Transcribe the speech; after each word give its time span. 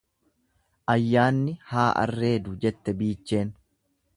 Ayyaanni 0.93 1.53
haa 1.73 1.85
arreedu 2.05 2.59
jette 2.65 2.99
biicheen. 3.03 3.53